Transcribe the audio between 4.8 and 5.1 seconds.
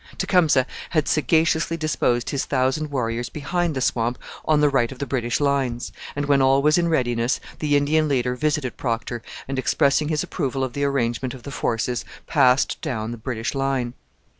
of the